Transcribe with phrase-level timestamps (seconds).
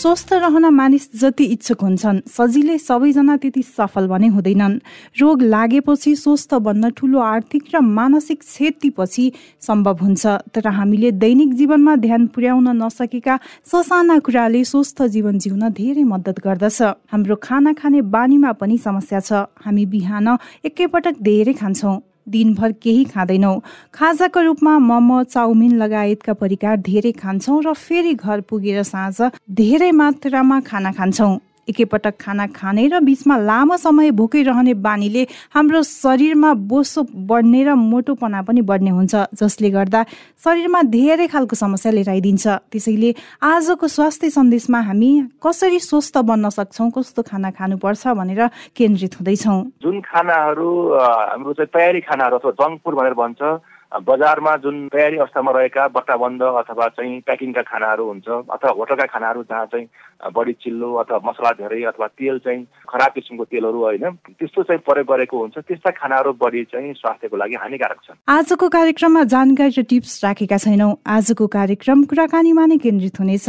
[0.00, 4.78] स्वस्थ रहन मानिस जति इच्छुक हुन्छन् सजिलै सबैजना त्यति सफल भने हुँदैनन्।
[5.20, 9.24] रोग लागेपछि स्वस्थ बन्न ठुलो आर्थिक र मानसिक क्षतिपछि
[9.60, 16.04] सम्भव हुन्छ। तर हामीले दैनिक जीवनमा ध्यान पुर्याउन नसकेका ससाना कुराले स्वस्थ जीवन जिउन धेरै
[16.08, 16.80] मद्दत गर्दछ।
[17.12, 22.00] हाम्रो खाना खाने बानीमा पनि समस्या छ। हामी बिहान एकैपटक धेरै खान्छौँ।
[22.30, 23.60] दिनभर केही खाँदैनौँ।
[23.94, 30.60] खाजाको रूपमा मोमो चाउमिन लगायतका परिकार धेरै खान्छौँ र फेरि घर पुगेर साँझ धेरै मात्रामा
[30.60, 31.38] खाना खान्छौँ।
[31.70, 37.74] एकैपटक खाना खाने र बिचमा लामो समय भोकै रहने बानीले हाम्रो शरीरमा बोसो बढ्ने र
[37.74, 40.04] मोटोपना पनि बढ्ने हुन्छ जसले गर्दा
[40.44, 45.10] शरीरमा धेरै खालको समस्या लिएर आइदिन्छ त्यसैले आजको स्वास्थ्य सन्देशमा हामी
[45.42, 50.70] कसरी स्वस्थ बन्न सक्छौँ कस्तो खाना खानुपर्छ भनेर केन्द्रित हुँदैछौँ। जुन खानाहरू
[51.30, 53.40] हाम्रो चाहिँ तयारी खानाहरू अथवा जङ्क भनेर भन्छ
[53.92, 59.66] बजारमा जुन तयारी अवस्थामा रहेका बट्टाबन्द अथवा चाहिँ प्याकिङका खानाहरू हुन्छ अथवा होटलका खानाहरू जहाँ
[59.66, 59.86] चाहिँ
[60.30, 65.06] बढी चिल्लो अथवा मसला धेरै अथवा तेल चाहिँ खराब किसिमको तेलहरू होइन त्यस्तो चाहिँ प्रयोग
[65.10, 70.24] गरेको हुन्छ। त्यस्ता खानाहरू बढी चाहिँ स्वास्थ्यको लागि हानिकारक छन्। आजको कार्यक्रममा जानकारी र टिप्स
[70.24, 73.48] राखेका छैनौँ। आजको कार्यक्रम कुराकानीमा नै केन्द्रित हुनेछ।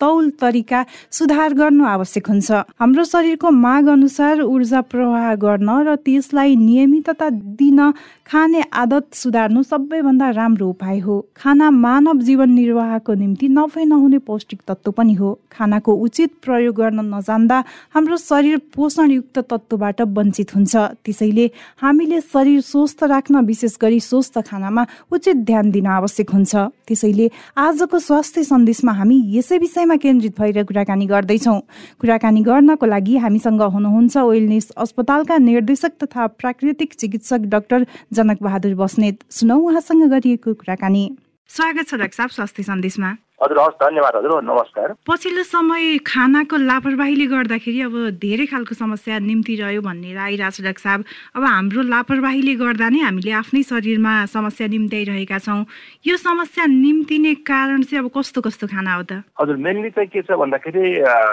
[0.00, 2.50] तौल तरिका सुधार गर्नु आवश्यक हुन्छ।
[2.80, 7.28] हाम्रो शरीरको माग अनुसार ऊर्जा प्रवाह गर्न र त्यसलाई नियमितता
[7.58, 7.80] दिन
[8.28, 14.60] खाने आदत सुधार्नु सबैभन्दा राम्रो उपाय हो। खाना मानव जीवन निर्वाहको निम्ति नफै नहुने पौष्टिक
[14.68, 17.58] तत्त्व पनि हो। खानाको उचित प्रयोग गर्न नजान्दा
[17.94, 21.46] हाम्रो शरीर पोषणयुक्त तत्त्वबाट वञ्चित हुन्छ। त्यसैले
[21.80, 26.54] हामीले शरीर स्वस्थ राख्न विशेष गरी स्वस्थ खानामा उचित ध्यान दिन आवश्यक हुन्छ।
[26.86, 31.60] त्यसैले आजको स्वास्थ्य सन्देशमा हामी यसै विषयमा विषयमा केन्द्रित भएर कुराकानी गर्दैछौँ।
[32.00, 39.24] कुराकानी गर्नको लागि हामीसँग हुनुहुन्छ वेलनेस अस्पतालका निर्देशक तथा प्राकृतिक चिकित्सक डाक्टर जनक बहादुर बस्नेत।
[39.30, 41.04] सुनौ उहाँसँग गरिएको कुराकानी।
[41.50, 47.26] स्वागत छ डाक्टर साहब स्वास्थ्य सन्देशमा। हजुर हस् धन्यवाद हजुर नमस्कार। पछिल्लो समय खानाको लापरवाहीले
[47.30, 51.04] गर्दाखेरि अब धेरै खालको समस्या निम्ति रह्यो भनेर आइरहेको छ डाक्टर साहब।
[51.38, 55.62] अब हाम्रो लापरवाहीले गर्दा नै हामीले आफ्नै शरीरमा समस्या निम्त्याइरहेका छौँ।
[56.02, 59.22] यो समस्या निम्तिने कारण चाहिँ अब कस्तो कस्तो खाना हो त?
[59.38, 60.82] हजुर मेनली चाहिँ के छ भन्दाखेरि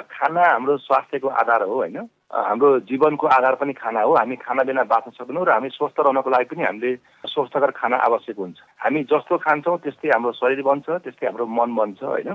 [0.06, 2.06] खाना हाम्रो स्वास्थ्यको आधार हो होइन?
[2.34, 6.30] हाम्रो जीवनको आधार पनि खाना हो। हामी खाना बिना बाँच्न सक्दैनौँ र हामी स्वस्थ रहनको
[6.30, 6.96] लागि पनि हामीले
[7.30, 12.04] स्वस्थकर खाना आवश्यक हुन्छ। हामी जस्तो खान्छौँ त्यस्तै हाम्रो शरीर बन्छ त्यस्तै हाम्रो मन बन्छ
[12.04, 12.30] होइन?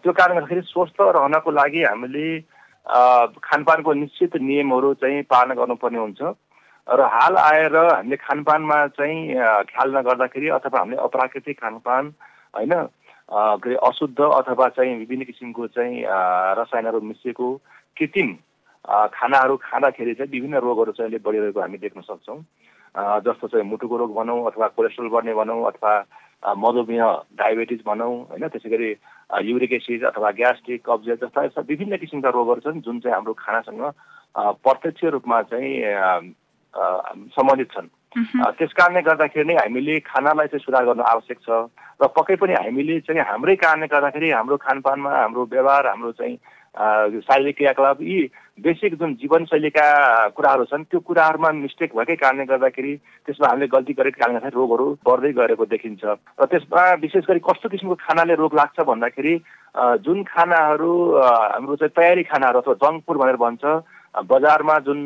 [0.00, 2.26] त्यो कारणले गर्दाखेरि स्वस्थ रहनको लागि हामीले
[3.44, 6.20] खानपानको निश्चित नियमहरू चाहिँ पालना गर्नुपर्ने हुन्छ।
[6.88, 9.20] र हाल आएर हामीले खानपानमा चाहिँ
[9.68, 12.12] ख्याल नगर्दाखेरि अथवा हामीले अप्राकृतिक खानपान
[12.56, 12.72] होइन?
[13.64, 16.04] के अशुद्ध अथवा चाहिँ विभिन्न किसिमको चाहिँ
[16.60, 17.46] रसायनहरू मिसिएको
[17.96, 18.30] कृत्रिम
[18.84, 22.38] खानाहरू खाँदाखेरि चाहिँ विभिन्न रोगहरू चाहिँ अहिले बढिरहेको हामी देख्न सक्छौँ
[23.22, 25.92] जस्तो चाहिँ मुटुको रोग भनौँ अथवा कोलेस्ट्रोल बढ्ने भनौँ अथवा
[26.54, 28.90] मधुमेह डायबेटिज भनौँ होइन त्यसै गरी
[29.42, 33.82] युरिक एसिड अथवा ग्यास्ट्रिक कब्जियत जस्ता यस्ता विभिन्न किसिमका रोगहरू छन् जुन चाहिँ हाम्रो खानासँग
[34.60, 35.72] प्रत्यक्ष रूपमा चाहिँ
[37.32, 37.88] सम्बन्धित छन्
[38.52, 41.50] त्यस कारणले गर्दाखेरि नै हामीले खानालाई चाहिँ सुधार गर्न आवश्यक छ
[41.96, 46.36] र पक्कै पनि हामीले चाहिँ हाम्रै कारणले गर्दाखेरि हाम्रो खानपानमा हाम्रो व्यवहार हाम्रो चाहिँ
[46.74, 48.22] शारीरिक क्रियाकलाप यी
[48.58, 49.86] बेसिक जुन जीवनशैलीका
[50.36, 52.94] कुराहरू छन् त्यो कुराहरूमा मिस्टेक भएकै कारणले गर्दाखेरि
[53.28, 56.04] त्यसमा हामीले गल्ती गरेको कारणले गर्दाखेरि रोगहरू बढ्दै गएको देखिन्छ।
[56.34, 59.34] र त्यसमा विशेष गरी कस्तो किसिमको खानाले रोग लाग्छ भन्दाखेरि
[60.02, 63.64] जुन खानाहरू हाम्रो चाहिँ तयारी खानाहरू अथवा जङ्क फुड भनेर भन्छ
[64.14, 65.00] बजारमा जुन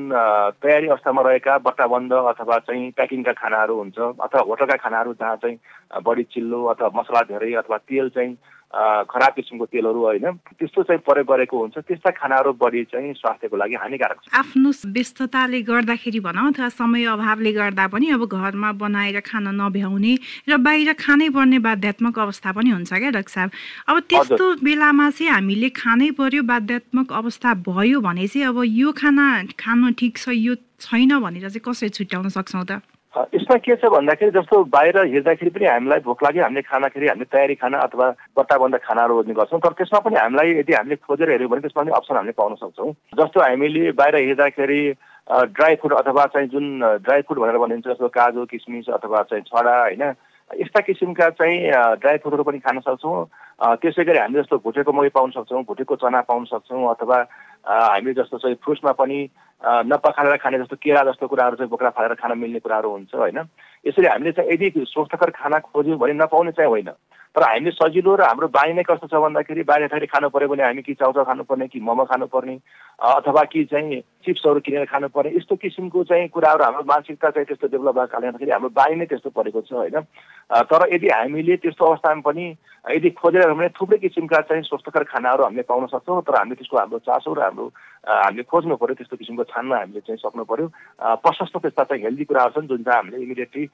[0.61, 5.59] तयारी अवस्थामा रहेका बट्टाबन्द अथवा चाहिँ प्याकिङका खानाहरू हुन्छ अथवा होटलका खानाहरू जहाँ चाहिँ
[6.05, 8.37] बढी चिल्लो अथवा मसला धेरै अथवा तेल चाहिँ
[8.69, 10.27] खराब किसिमको तेलहरू होइन
[10.61, 15.61] त्यस्तो चाहिँ प्रयोग गरेको हुन्छ। त्यस्ता खानाहरू बढी चाहिँ स्वास्थ्यको लागि हानिकारक छ। आफ्नो व्यस्तताले
[15.65, 20.13] गर्दाखेरि भनौँ अथवा समय अभावले गर्दा पनि अब घरमा बनाएर खान नभ्याउने
[20.49, 23.51] र बाहिर खानै पर्ने बाध्यात्मक अवस्था पनि हुन्छ क्या डाक्टर साहब।
[23.89, 29.57] अब त्यस्तो बेलामा चाहिँ हामीले खानै पर्यो बाध्यात्मक अवस्था भयो भने चाहिँ अब यो खाना
[29.57, 32.85] खानु ठिक छ यो छैन भनेर चाहिँ कसरी छुट्याउन सक्छौँ त?
[33.35, 37.55] यसमा के छ भन्दाखेरि जस्तो बाहिर हिँड्दाखेरि पनि हामीलाई भोक लाग्यो हामीले खानाखेरि हामीले तयारी
[37.59, 38.07] खाना अथवा
[38.37, 41.93] बन्द खानाहरू रोज्ने गर्छौँ। तर त्यसमा पनि हामीलाई यदि हामीले खोजेर हेऱ्यौँ भने त्यसमा पनि
[41.97, 44.83] अप्सन हामीले पाउन सक्छौँ। जस्तो हामीले बाहिर हिँड्दाखेरि
[45.29, 46.67] ड्राई फ्रुट अथवा चाहिँ जुन
[47.05, 50.03] ड्राई फ्रुट भनेर भनिन्छ जस्तो काजु किसमिस अथवा चाहिँ छडा होइन
[50.51, 51.57] यस्ता किसिमका चाहिँ
[52.01, 53.25] ड्राई फ्रुटहरू पनि खान सक्छौँ।
[53.83, 57.19] त्यसै गरी हामीले जस्तो भुटेको मकै पाउन सक्छौँ भुटेको चना पाउन सक्छौँ अथवा
[57.69, 59.19] हामी जस्तो चाहिँ फ्रुट्समा पनि
[59.63, 63.39] नपखालेर खाने जस्तो केरा जस्तो कुराहरू चाहिँ बोक्रा फालेर खान मिल्ने कुराहरू हुन्छ होइन?
[63.87, 66.91] यसरी हामीले चाहिँ यदि स्वस्थकर खाना खोज्यौँ भने नपाउने चाहिँ होइन।
[67.37, 70.83] तर हामीले सजिलो र हाम्रो बानी नै कस्तो छ भन्दाखेरि बाहिर खानु पऱ्यो भने हामी
[70.83, 72.55] कि चाउचाउ खानुपर्ने कि मोमो खानुपर्ने
[72.99, 77.95] अथवा कि चाहिँ चिप्सहरू किनेर खानुपर्ने यस्तो किसिमको चाहिँ कुराहरू हाम्रो मानसिकता चाहिँ त्यस्तो डेभलप
[77.95, 80.01] भएको कारणले गर्दाखेरि हाम्रो बानी नै त्यस्तो परेको छ होइन?
[80.67, 82.47] तर यदि हामीले त्यस्तो अवस्थामा पनि
[82.97, 86.99] यदि खोजेर भने थुप्रै किसिमका चाहिँ स्वस्थकर खानाहरू हामीले पाउन सक्छौँ तर हामीले त्यसको हाम्रो
[87.07, 87.67] चासो र हाम्रो
[88.09, 90.67] हामीले खोज्नु पऱ्यो त्यस्तो किसिमको छान्न हामीले चाहिँ सक्नु पऱ्यो
[91.25, 93.65] प्रशस्त त्यस्ता चाहिँ हेल्दी कुराहरू छन् जुन चाहिँ हामीले इमिडिएटली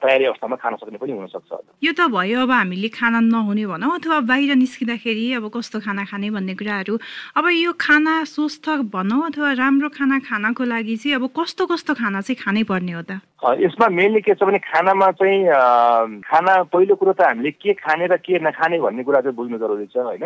[0.00, 1.50] तयारी अवस्थामा खान सक्ने पनि हुनसक्छ।
[1.84, 6.30] यो त भयो अब हामीले खाना नहुने भनौँ अथवा बाहिर निस्किँदाखेरि अब कस्तो खाना खाने
[6.30, 6.94] भन्ने कुराहरू।
[7.36, 12.20] अब यो खाना स्वस्थ भनौँ अथवा राम्रो खाना खानको लागि चाहिँ अब कस्तो कस्तो खाना
[12.22, 13.20] चाहिँ खानै पर्ने हो त?
[13.44, 18.16] यसमा मेनली के छ भने खानामा चाहिँ खाना पहिलो कुरो त हामीले के खाने र
[18.24, 20.24] के नखाने भन्ने कुरा चाहिँ बुझ्नु जरुरी छ होइन?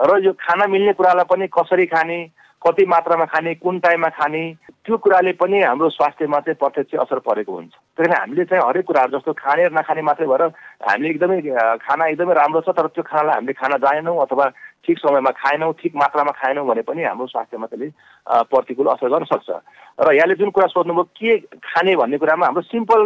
[0.00, 2.18] र यो खाना मिल्ने कुरालाई पनि कसरी खाने
[2.64, 4.42] कति मात्रामा खाने कुन टाइममा खाने
[4.84, 9.18] त्यो कुराले पनि हाम्रो स्वास्थ्यमा चाहिँ प्रत्यक्ष असर परेको हुन्छ। कारण हामीले चाहिँ हरेक कुराहरू
[9.18, 10.42] जस्तो खाने र नखाने मात्रै भएर
[10.88, 11.40] हामीले एकदमै
[11.84, 14.44] खाना एकदमै राम्रो छ तर त्यो खानालाई हामीले खाना जानेनौँ अथवा
[14.84, 17.88] ठिक समयमा खाएनौँ ठिक मात्रामा खाएनौँ भने पनि हाम्रो स्वास्थ्यमा त्यसले
[18.48, 19.48] प्रतिकूल असर गर्न सक्छ।
[20.00, 23.00] र यहाँले जुन कुरा सोध्नुभयो के खाने भन्ने कुरामा हाम्रो सिम्पल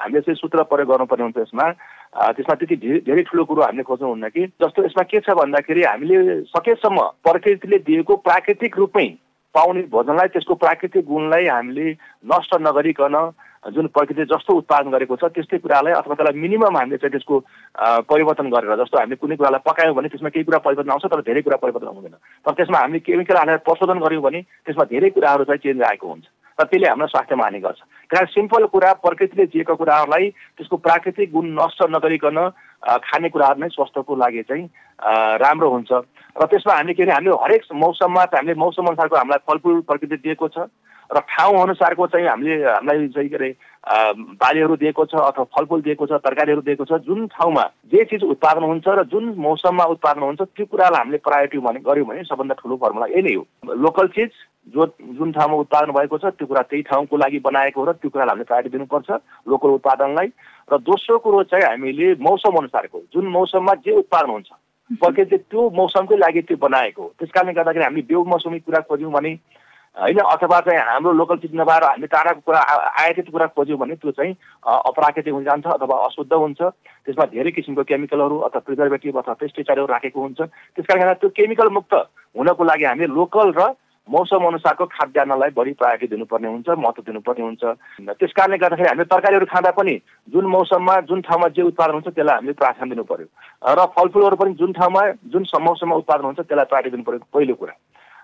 [0.00, 1.66] हामीले चाहिँ सूत्र प्रयोग गर्नुपर्ने हुन्छ यसमा।
[2.14, 7.00] त्यसमा त्यति धेरै ठुलो कुरो हामीले खोज्नुहुन्न कि जस्तो यसमा के छ भन्दाखेरि हामीले सकेसम्म
[7.22, 9.06] प्रकृतिले दिएको प्राकृतिक रूपमै
[9.54, 11.90] पाउने भोजनलाई त्यसको प्राकृतिक गुणलाई हामीले
[12.24, 13.16] नष्ट नगरिकन
[13.66, 17.38] जुन प्रकृतिले जस्तो उत्पादन गरेको छ त्यस्तै कुरालाई अथवा त्यसलाई मिनिमम हामीले चाहिँ त्यसको
[18.06, 21.42] परिवर्तन गरेर जस्तो हामीले कुनै कुरालाई पकायौँ भने त्यसमा केही कुरा परिवर्तन आउँछ तर धेरै
[21.42, 22.16] कुरा परिवर्तन आउँदैन
[22.46, 26.26] तर त्यसमा हामीले केमिकल हालेर प्रशोधन गऱ्यौँ भने त्यसमा धेरै कुराहरू चाहिँ चेन्ज आएको हुन्छ
[26.54, 27.80] र त्यसले हाम्रो स्वास्थ्यमा हानि गर्छ।
[28.10, 32.38] कारण सिम्पल कुरा प्रकृतिले दिएको कुराहरूलाई त्यसको प्राकृतिक गुण नष्ट नगरिकन
[33.02, 34.64] खाने कुराहरू नै स्वास्थ्यको लागि चाहिँ
[35.42, 39.80] राम्रो हुन्छ। र त्यसमा हामीले के अरे हामीले हरेक मौसममा हामीले मौसम अनुसारको हामीलाई फलफुल
[39.90, 40.70] प्रकृति दिएको छ।
[41.10, 43.50] र ठाउँ अनुसारको चाहिँ हामीले हामीलाई चाहिँ के अरे
[43.84, 48.64] बालीहरू दिएको छ अथवा फलफुल दिएको छ तरकारीहरू दिएको छ जुन ठाउँमा जे चिज उत्पादन
[48.64, 52.76] हुन्छ र जुन मौसममा उत्पादन हुन्छ त्यो कुरालाई हामीले प्रायोरिटी भने गऱ्यौँ भने सबभन्दा ठुलो
[52.76, 54.30] फर्मुला यही नै हो। लोकल चिज
[54.74, 54.86] जो
[55.18, 58.32] जुन ठाउँमा उत्पादन भएको छ त्यो कुरा त्यही ठाउँको लागि बनाएको हो र त्यो कुरालाई
[58.32, 59.10] हामीले प्रायोरिटी दिनुपर्छ
[59.48, 60.28] लोकल उत्पादनलाई।
[60.68, 64.48] र दोस्रो कुरो चाहिँ हामीले मौसम अनुसारको जुन मौसममा जे उत्पादन हुन्छ
[65.00, 69.12] प्रकृति त्यो मौसमकै लागि त्यो बनाएको हो। त्यस कारणले गर्दाखेरि हामी बेउ मौसमी कुरा खोज्यौँ
[69.12, 69.34] भने
[69.96, 72.60] होइन अथवा चाहिँ हाम्रो लोकल चिज नभएर हामी टाढाको कुरा
[73.00, 74.32] आयातित कुरा खोज्यौँ भने त्यो चाहिँ
[74.90, 76.60] अप्राकृतिक हुन जान्छ अथवा अशुद्ध हुन्छ।
[77.06, 80.40] त्यसमा धेरै किसिमको केमिकलहरू अथवा प्रिजर्भेटिभ अथवा पेस्टिसाइडहरू राखेको हुन्छ।
[80.74, 83.70] त्यस कारणले त्यो केमिकल मुक्त हुनको लागि हामीले लोकल र
[84.08, 87.64] मौसम अनुसारको खाद्यान्नलाई बढी प्रायोरिटी दिनुपर्ने हुन्छ महत्त्व दिनुपर्ने हुन्छ।
[88.18, 89.94] त्यस कारणले गर्दाखेरि हामीले तरकारीहरू खाँदा पनि
[90.28, 93.26] जुन मौसममा जुन ठाउँमा जे उत्पादन हुन्छ त्यसलाई हामीले प्राथमिकता दिनु पर्यो
[93.78, 95.02] र फलफुलहरू पनि जुन ठाउँमा
[95.32, 97.74] जुन मौसममा उत्पादन हुन्छ त्यसलाई प्रायोरिटी दिनु पर्यो पहिलो कुरा।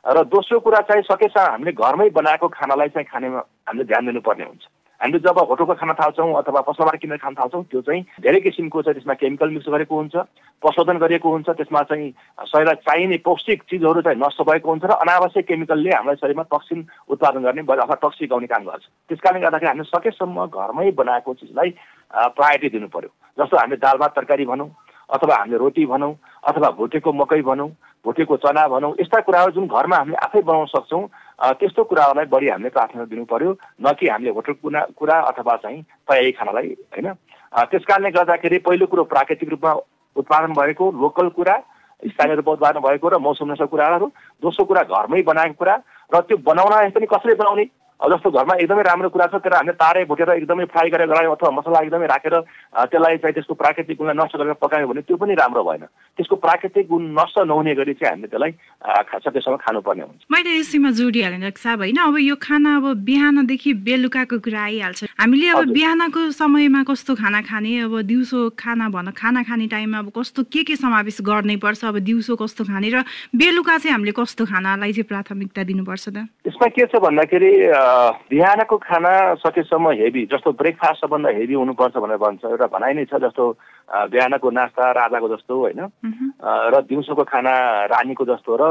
[0.05, 3.39] र दोस्रो कुरा चाहिँ सकेसम्म हामीले घरमै बनाएको खानालाई चाहिँ खानेमा
[3.69, 4.65] हामीले ध्यान दिनुपर्ने हुन्छ।
[5.01, 8.95] हामीले जब होटलको खाना थाल्छौँ अथवा पसलबाट किनेर खान थाल्छौँ त्यो चाहिँ धेरै किसिमको चाहिँ
[8.97, 10.17] त्यसमा केमिकल मिक्स गरेको हुन्छ
[10.63, 12.11] प्रशोधन गरिएको हुन्छ त्यसमा चाहिँ
[12.49, 17.41] शरीरलाई चाहिने पौष्टिक चिजहरू चाहिँ नष्ट भएको हुन्छ र अनावश्यक केमिकलले हामीलाई शरीरमा टक्सिन उत्पादन
[17.45, 21.71] गर्ने अथवा टक्सिक गाउने काम गर्छ। त्यस कारणले गर्दाखेरि हामीले सकेसम्म घरमै बनाएको चिजलाई
[22.37, 24.69] प्रायोरिटी दिनु पर्यो। जस्तो हामीले दाल भात तरकारी भनौँ
[25.11, 26.13] अथवा हामीले रोटी भनौँ
[26.45, 27.69] अथवा भुटेको मकै भनौँ
[28.05, 31.03] भुटेको चना भनौँ यस्ता कुराहरू जुन घरमा हामीले आफै बनाउन सक्छौँ
[31.61, 35.83] त्यस्तो कुराहरूलाई बढी हामीले प्राथमिकता दिनु पर्यो न कि हामीले होटल कुरा कुरा अथवा चाहिँ
[36.09, 37.13] तयारी खानालाई होइन?
[37.71, 39.73] त्यस कारणले गर्दाखेरि पहिलो कुरो प्राकृतिक रूपमा
[40.17, 41.57] उत्पादन भएको लोकल कुरा
[42.03, 44.07] स्थानीय रूपमा उत्पादन भएको र मौसम कुराहरू
[44.43, 45.75] दोस्रो कुरा घरमै बनाएको कुरा
[46.13, 47.65] र त्यो बनाउन पनि कसरी बनाउने?
[48.01, 51.51] जस्तो घरमा एकदमै राम्रो कुरा छ तर हामीले तारे भुटेर एकदमै फ्राई गरेर गरायौँ अथवा
[51.53, 52.35] मसला एकदमै राखेर
[52.89, 55.85] त्यसलाई चाहिँ त्यसको प्राकृतिक गुणलाई नष्ट गरेर पकायौँ भने त्यो पनि राम्रो भएन।
[56.17, 58.53] त्यसको प्राकृतिक गुण नष्ट नहुने गरी चाहिँ हामीले त्यसलाई
[59.21, 64.63] सकेसम्म खानुपर्ने हुन्छ। मैले यसैमा जोडिहालेँ साहब होइन अब यो खाना अब बिहानदेखि बेलुकाको कुरा
[64.65, 67.85] आइहाल्छ। हामीले अब बिहानको समयमा कस्तो खाना खाने?
[67.85, 71.85] अब दिउँसो खाना भन खाना खाने टाइममा अब कस्तो के के समावेश गर्नै पर्छ?
[71.85, 73.05] अब दिउँसो कस्तो खाने र
[73.37, 76.19] बेलुका चाहिँ हामीले कस्तो खानालाई चाहिँ प्राथमिकता दिनुपर्छ त?
[76.49, 77.53] यसमा के छ भन्दाखेरि
[78.31, 83.19] बिहानको खाना सकेसम्म हेभी जस्तो ब्रेकफास्ट सबभन्दा हेभी हुनुपर्छ भनेर भन्छ। एउटा भनाइ नै छ
[83.25, 83.45] जस्तो
[84.11, 85.81] बिहानको नास्ता राजाको जस्तो होइन?
[86.73, 87.55] र दिउँसोको खाना
[87.91, 88.63] रानीको जस्तो र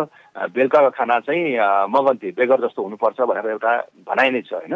[0.56, 1.44] बेलुकाको खाना चाहिँ
[1.90, 3.74] मगन्ती बेगर जस्तो हुनुपर्छ भनेर एउटा
[4.08, 4.74] भनाइ नै छ होइन?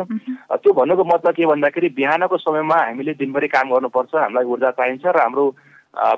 [0.52, 5.18] त्यो भन्नुको मतलब के भन्दाखेरि बिहानको समयमा हामीले दिनभरि काम गर्नुपर्छ हामीलाई ऊर्जा चाहिन्छ र
[5.20, 5.46] हाम्रो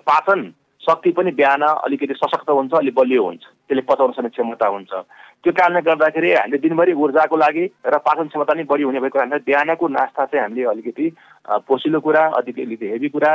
[0.07, 0.39] पाचन
[0.81, 4.93] शक्ति पनि बिहान अलिकति सशक्त हुन्छ अलिक बलियो हुन्छ। त्यसले पचाउन सक्ने क्षमता हुन्छ।
[5.45, 9.45] त्यो कारणले गर्दाखेरि हामीले दिनभरि ऊर्जाको लागि र पाचन क्षमता नै बढी हुने भएको कारणले
[9.45, 11.05] बिहानको नास्ता चाहिँ हामीले अलिकति
[11.69, 13.31] पोसिलो कुरा अलिकति हेभी कुरा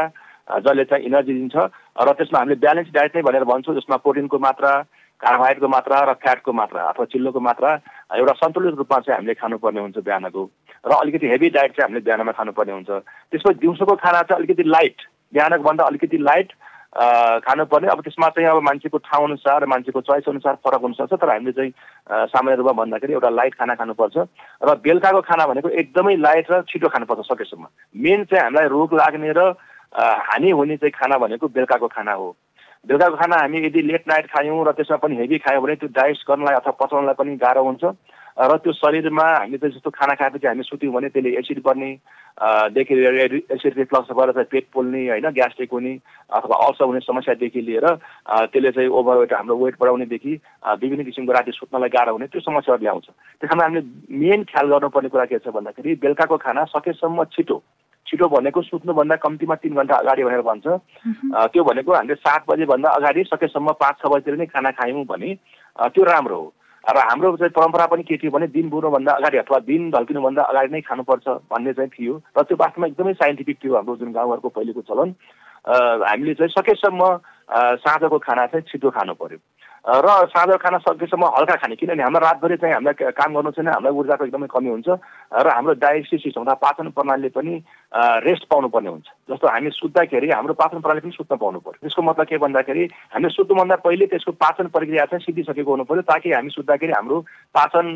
[0.59, 1.57] जसले चाहिँ इनर्जी दिन्छ
[2.03, 4.73] र त्यसमा हामीले ब्यालेन्स डायट नै भनेर भन्छौँ जसमा प्रोटिनको मात्रा
[5.23, 7.71] कार्बोहाइड्रेटको मात्रा र फ्याटको मात्रा अथवा चिल्लोको मात्रा
[8.19, 10.43] एउटा सन्तुलित रूपमा चाहिँ हामीले खानुपर्ने हुन्छ बिहानको।
[10.85, 12.91] र अलिकति हेभी डायट चाहिँ हामीले बिहानमा खानुपर्ने हुन्छ।
[13.31, 14.97] त्यसपछि दिउँसोको खाना चाहिँ अलिकति लाइट
[15.33, 16.51] बिहानको भन्दा अलिकति लाइट
[16.91, 21.53] खानुपर्ने अब त्यसमा चाहिँ अब मान्छेको ठाउँ अनुसार मान्छेको चोइस अनुसार फरक हुनसक्छ तर हामीले
[21.53, 21.73] चाहिँ
[22.27, 26.89] सामान्य रूपमा भन्दाखेरि एउटा लाइट खाना खानुपर्छ। र बेलुकाको खाना भनेको एकदमै लाइट र छिटो
[26.91, 29.55] खानुपर्छ सकेसम्म। मेन चाहिँ हामीलाई रोग लाग्ने र
[29.95, 32.35] हानि हुने चाहिँ खाना भनेको बेलुकाको खाना हो।
[32.87, 36.27] बेलुकाको खाना हामी यदि लेट नाइट खायौँ र त्यसमा पनि हेभी खायौँ भने त्यो डाइजेस्ट
[36.27, 37.85] गर्नलाई अथवा पचाउनलाई पनि गाह्रो हुन्छ।
[38.41, 41.91] र त्यो शरीरमा हामीले त जस्तो खाना खाएपछि हामी सुत्यौँ भने त्यसले एसिड बढ्ने
[42.73, 45.93] देखि लिएर एसिड रिफ्लक्स भएर चाहिँ पेट पोल्ने होइन ग्यास्ट्रिक हुने
[46.33, 47.87] अथवा अल्सर हुने समस्यादेखि लिएर
[48.49, 50.33] त्यसले चाहिँ ओभरवेट हाम्रो वेट बढाउनेदेखि
[50.81, 53.83] विभिन्न किसिमको राति सुत्नलाई गाह्रो हुने त्यो समस्याहरू ल्याउँछ त्यस कारण हामीले
[54.19, 57.63] मेन ख्याल गर्नुपर्ने कुरा के छ भन्दाखेरि बेलुकाको खाना सकेसम्म छिटो
[58.07, 60.67] छिटो भनेको सुत्नुभन्दा कम्तीमा तिन घन्टा अगाडि भनेर भन्छ।
[61.53, 65.35] त्यो भनेको हामीले सात बजेभन्दा अगाडि सकेसम्म पाँच छ बजीतिर नै खाना खायौँ भने
[65.93, 66.49] त्यो राम्रो हो।
[66.81, 70.73] र हाम्रो चाहिँ परम्परा पनि के थियो भने दिन बुझ्नुभन्दा अगाडि अथवा दिन ढल्किनुभन्दा अगाडि
[70.73, 74.81] नै खानुपर्छ भन्ने चाहिँ थियो र त्यो वास्तवमा एकदमै साइन्टिफिक थियो हाम्रो जुन गाउँघरको पहिलेको
[74.89, 75.15] चलन।
[76.09, 77.05] हामीले चाहिँ सकेसम्म
[77.85, 79.39] साँझको खाना चाहिँ छिटो खानु पर्यो।
[79.81, 83.93] र साँझ खाना सकेसम्म हल्का खाने। किनभने हाम्रो रातभरि चाहिँ हामीलाई काम गर्नु छैन हामीलाई
[83.97, 84.89] ऊर्जाको एकदमै कमी हुन्छ
[85.33, 87.55] र हाम्रो डाइजेस्टिभ सिस्टम अथवा पाचन प्रणालीले पनि
[88.29, 92.27] रेस्ट पाउनुपर्ने हुन्छ। जस्तो हामी सुत्दाखेरि हाम्रो पाचन प्रणाली पनि सुत्न पाउनु पऱ्यो त्यसको मतलब
[92.29, 92.85] के भन्दाखेरि
[93.15, 97.21] हामीले सुत्नुभन्दा पहिले त्यसको पाचन प्रक्रिया चाहिँ सिद्धिसकेको हुनु पऱ्यो ताकि हामी सुत्दाखेरि हाम्रो
[97.57, 97.87] पाचन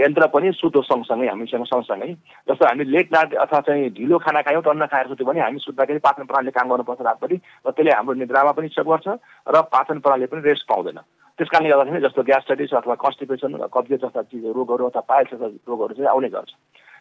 [0.00, 2.12] यन्त्र पनि सुतो सँगसँगै हामीसँग सँगसँगै।
[2.48, 6.00] जस्तो हामी लेट नाइट अथवा चाहिँ ढिलो खाना खायौँ टन्न खाएर सुत्यो भने हामी सुत्दाखेरि
[6.00, 9.06] पाचन प्रणालीले काम गर्नुपर्छ रातभरि र त्यसले हाम्रो निद्रामा पनि इच्छा गर्छ
[9.46, 10.98] र पाचन प्रणाली पनि रेस्ट पाउँदैन।
[11.38, 15.94] त्यस कारणले गर्दाखेरि जस्तो ग्यास्ट्राइटिस अथवा कन्स्टिपेसन कब्जियत जस्ता चिज रोगहरू अथवा पाइल्स जस्ता रोगहरू
[15.94, 16.52] चाहिँ आउने गर्छ।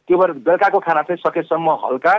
[0.08, 2.16] त्यो भएर बेलुकाको खाना चाहिँ सकेसम्म हल्का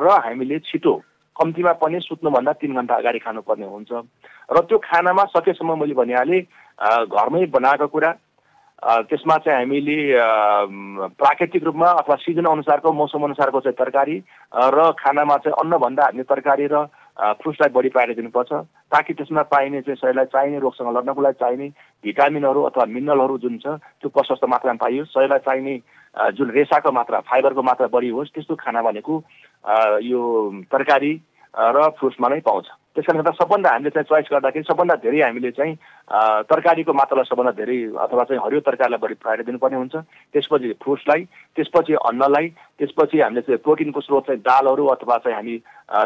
[0.00, 0.94] र हामीले छिटो
[1.36, 6.42] कम्तीमा पनि सुत्नुभन्दा तिन घन्टा अगाडि खानुपर्ने हुन्छ। र त्यो खानामा सकेसम्म मैले भनिहालेँ
[7.12, 8.10] घरमै बनाएको कुरा
[9.04, 9.96] त्यसमा चाहिँ हामीले
[11.20, 14.16] प्राकृतिक रूपमा अथवा सिजन अनुसारको मौसम अनुसारको चाहिँ तरकारी
[14.76, 18.52] र खानामा चाहिँ अन्नभन्दा हामीले तरकारी र फ्रुट्सलाई बढी प्रायोरिटी दिनुपर्छ।
[18.90, 21.68] ताकि त्यसमा पाइने चाहिँ शरीरलाई चाहिने रोगसँग लड्नको लागि चाहिने
[22.04, 25.74] भिटामिनहरू अथवा मिनरलहरू जुन छ त्यो प्रशस्त मात्रामा पाइयोस्। शरीरलाई चाहिने
[26.34, 29.14] जुन रेसाको मात्रा फाइबरको मात्रा बढी होस् त्यस्तो खाना भनेको
[30.02, 30.22] यो
[30.72, 31.12] तरकारी
[31.54, 35.50] र फ्रुट्समा नै पाउँछ। त्यस कारणले गर्दा सबभन्दा हामीले चाहिँ चोइस गर्दाखेरि सबभन्दा धेरै हामीले
[35.50, 35.74] चाहिँ
[36.46, 39.94] तरकारीको मात्रालाई सबभन्दा धेरै अथवा चाहिँ हरियो तरकारीलाई बढी प्रायोरिटी दिनुपर्ने हुन्छ।
[40.30, 41.20] त्यसपछि फ्रुट्सलाई
[41.58, 42.46] त्यसपछि अन्नलाई
[42.78, 45.54] त्यसपछि हामीले चाहिँ प्रोटिनको स्रोत चाहिँ दालहरू अथवा चाहिँ हामी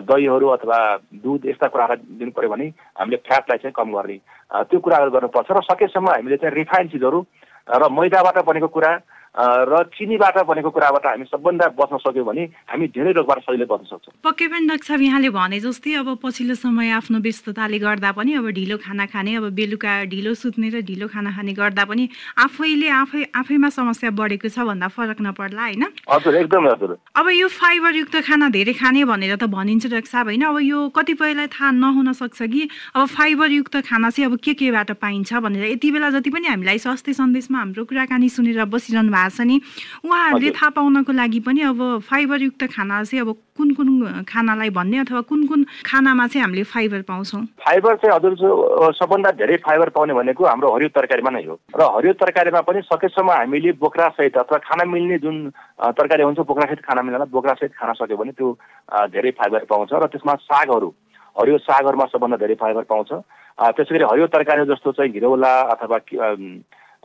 [0.09, 0.79] दहीहरू अथवा
[1.25, 4.17] दुध यस्ता कुराहरूलाई दिनु पऱ्यो भने हामीले फ्याटलाई चाहिँ कम गर्ने
[4.65, 7.21] त्यो कुराहरू गर्नुपर्छ। र सकेसम्म हामीले चाहिँ रिफाइन्ड चिजहरू
[7.69, 8.93] र मैदाबाट बनेको कुरा
[9.39, 14.15] र चिनीबाट बनेको कुराबाट हामी सबभन्दा बच्न सक्यौँ भने हामी धेरै रोगबाट सजिलै बच्न सक्छौँ।
[14.27, 18.47] पक्कै पनि डाक्टर साहब यहाँले भने जस्तै अब पछिल्लो समय आफ्नो व्यस्तताले गर्दा पनि अब
[18.59, 23.23] ढिलो खाना खाने अब बेलुका ढिलो सुत्ने र ढिलो खाना खाने गर्दा पनि आफैले आफै
[23.31, 25.85] आफैमा समस्या बढेको छ भन्दा फरक नपर्ला होइन?
[26.11, 30.43] हजुर एकदम हजुर। अब यो फाइबरयुक्त खाना धेरै खाने भनेर त भनिन्छ डाक्टर साहब होइन?
[30.43, 32.63] अब यो कतिपयलाई थाहा नहुन सक्छ कि
[32.99, 37.13] अब फाइबरयुक्त खाना चाहिँ अब के केबाट पाइन्छ भनेर। यति बेला जति पनि हामीलाई स्वास्थ्य
[37.15, 39.61] सन्देशमा हाम्रो कुराकानी सुनेर बसिरहनु भएको छ नि।
[40.05, 45.21] उहाँहरूले थाहा पाउनको लागि पनि अब फाइबरयुक्त खाना चाहिँ अब कुन कुन खानालाई भन्ने अथवा
[45.27, 47.43] कुन कुन खानामा चाहिँ हामीले फाइबर पाउँछौँ?
[47.59, 52.13] फाइबर चाहिँ हजुर सबभन्दा धेरै फाइबर पाउने भनेको हाम्रो हरियो तरकारीमा नै हो। र हरियो
[52.23, 55.37] तरकारीमा पनि सकेसम्म हामीले बोक्रासहित अथवा खाना मिल्ने जुन
[55.99, 58.47] तरकारी हुन्छ बोक्रासहित खाना मिल्दैन बोक्रासहित खाना सक्यो भने त्यो
[59.11, 60.89] धेरै फाइबर पाउँछ। र त्यसमा सागहरू
[61.37, 63.11] हरियो सागहरूमा सबभन्दा धेरै फाइबर पाउँछ।
[63.59, 65.99] त्यसै गरी हरियो तरकारी जस्तो चाहिँ घिरौला अथवा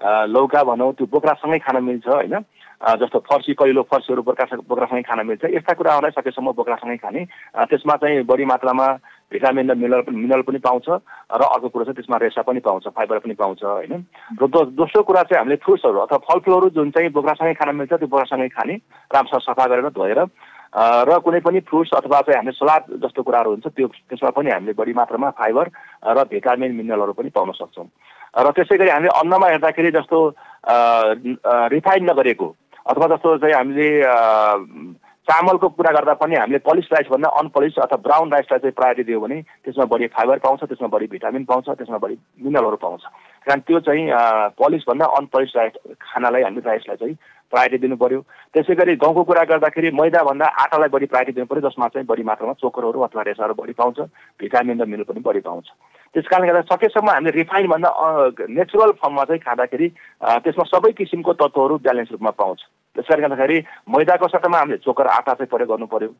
[0.01, 2.35] लौका भनौँ त्यो बोक्रासँगै खान मिल्छ होइन?
[2.83, 7.21] जस्तो फर्सी कहिलो फर्सीहरू बोक्रा बोक्रासँगै खान मिल्छ। यस्ता कुराहरूलाई सकेसम्म बोक्रासँगै खाने।
[7.71, 8.88] त्यसमा चाहिँ बढी मात्रामा
[9.31, 13.19] भिटामिन र मिनरल मिनरल पनि पाउँछ र अर्को कुरो चाहिँ त्यसमा रेसा पनि पाउँछ फाइबर
[13.23, 13.93] पनि पाउँछ होइन?
[14.35, 18.50] र दोस्रो कुरा चाहिँ हामीले फ्रुट्सहरू अथवा फलफुलहरू जुन चाहिँ बोक्रासँगै खान मिल्छ त्यो बोक्रासँगै
[18.51, 18.75] खाने।
[19.15, 20.19] राम्रोसँग सफा गरेर धोएर।
[21.07, 24.73] र कुनै पनि फ्रुट्स अथवा चाहिँ हामीले सलाद जस्तो कुराहरू हुन्छ त्यो त्यसमा पनि हामीले
[24.73, 25.65] बढी मात्रामा फाइबर
[26.12, 27.88] र भिटामिन मिनरलहरू पनि पाउन सक्छौँ।
[28.33, 30.19] र त्यसै गरी हामीले अन्नमा हेर्दाखेरि जस्तो
[31.69, 32.47] रिफाइन नगरेको
[32.89, 33.89] अथवा जस्तो चाहिँ हामीले
[35.27, 39.41] चामलको कुरा गर्दा पनि हामीले पलिस राइसभन्दा अनपलिस अथवा ब्राउन राइसलाई चाहिँ प्रायोरिटी दियो भने
[39.63, 43.01] त्यसमा बढी फाइबर पाउँछ त्यसमा बढी भिटामिन पाउँछ त्यसमा बढी मिनरलहरू पाउँछ।
[43.47, 44.03] कारण त्यो चाहिँ
[44.59, 47.15] पलिसभन्दा अनपलिस राइस खानालाई हामीले राइसलाई चाहिँ
[47.53, 48.19] प्रायोरिटी दिनु पऱ्यो
[48.53, 52.53] त्यसै गरी गहुँको कुरा गर्दाखेरि मैदाभन्दा आटालाई बढी प्रायोरिटी दिनु पऱ्यो जसमा चाहिँ बढी मात्रामा
[52.62, 54.00] चोकरहरू अथवा रेसाहरू बढी पाउँछ
[54.41, 55.65] भिटामिन र मिनरल पनि बढी पाउँछ।
[56.15, 57.89] त्यस कारणले गर्दा सकेसम्म हामीले रिफाइनभन्दा
[58.57, 59.88] नेचुरल फर्ममा चाहिँ खाँदाखेरि
[60.45, 62.60] त्यसमा सबै किसिमको तत्त्वहरू ब्यालेन्स रूपमा पाउँछ।
[62.95, 63.57] त्यस कारणले गर्दाखेरि
[63.98, 66.12] मैदाको सट्टामा हामीले चोकर आटा चाहिँ प्रयोग गर्नु पऱ्यो